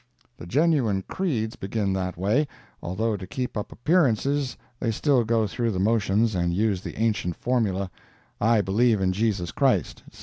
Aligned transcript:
The 0.35 0.47
genuine 0.47 1.03
Creeds 1.07 1.55
begin 1.55 1.93
that 1.93 2.17
way, 2.17 2.47
although 2.81 3.15
to 3.15 3.27
keep 3.27 3.55
up 3.55 3.71
appearances 3.71 4.57
they 4.79 4.89
still 4.89 5.23
go 5.23 5.45
through 5.45 5.69
the 5.69 5.79
motions 5.79 6.33
and 6.33 6.51
use 6.51 6.81
the 6.81 6.97
ancient 6.97 7.35
formula, 7.35 7.91
"I 8.41 8.61
believe 8.61 8.99
in 8.99 9.13
Jesus 9.13 9.51
Christ," 9.51 10.01
etc. 10.07 10.19